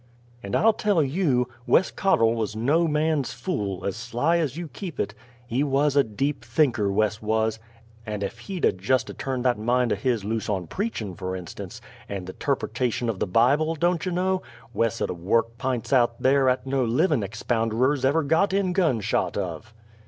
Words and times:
And 0.41 0.55
I'll 0.55 0.73
tell 0.73 1.03
you, 1.03 1.47
Wes 1.67 1.91
Cotterl 1.91 2.33
wuz 2.33 2.55
no 2.55 2.87
man's 2.87 3.33
fool, 3.33 3.85
as 3.85 3.95
sly 3.95 4.39
as 4.39 4.57
you 4.57 4.67
keep 4.67 4.99
it! 4.99 5.13
He 5.45 5.63
wuz 5.63 5.89
a 5.95 6.03
deep 6.03 6.43
thinker, 6.43 6.91
Wes 6.91 7.21
wuz; 7.21 7.59
and 8.03 8.23
ef 8.23 8.39
he'd 8.39 8.65
'a' 8.65 8.71
jest 8.71 9.11
turned 9.19 9.45
that 9.45 9.59
mind 9.59 9.93
o' 9.93 9.95
his 9.95 10.25
loose 10.25 10.49
on 10.49 10.65
preachin', 10.65 11.13
fer 11.13 11.37
instunce, 11.37 11.81
and 12.09 12.25
the 12.25 12.33
'terpertation 12.33 13.11
o' 13.11 13.13
the 13.13 13.27
Bible, 13.27 13.75
don't 13.75 14.03
you 14.03 14.11
know, 14.11 14.41
Wes 14.73 14.99
'ud 15.03 15.11
'a' 15.11 15.13
worked 15.13 15.59
p'ints 15.59 15.93
out 15.93 16.13
o' 16.13 16.21
there 16.21 16.49
'at 16.49 16.65
no 16.65 16.83
livin' 16.83 17.21
expounderers 17.21 18.03
ever 18.03 18.23
got 18.23 18.53
in 18.53 18.73
gunshot 18.73 19.37
of! 19.37 19.71